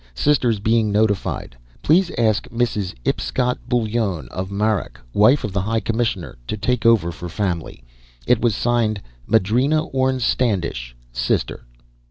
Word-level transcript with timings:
Sisters 0.15 0.59
being 0.59 0.91
notified. 0.91 1.55
Please 1.83 2.09
ask 2.17 2.47
Mrs. 2.49 2.95
Ipscott 3.05 3.59
Bullone 3.69 4.27
of 4.29 4.49
Marak, 4.49 4.99
wife 5.13 5.43
of 5.43 5.53
the 5.53 5.61
High 5.61 5.79
Commissioner, 5.79 6.39
to 6.47 6.57
take 6.57 6.87
over 6.87 7.11
for 7.11 7.29
family." 7.29 7.83
It 8.25 8.41
was 8.41 8.55
signed: 8.55 9.03
"Madrena 9.27 9.83
Orne 9.85 10.19
Standish, 10.19 10.95
sister." 11.13 11.67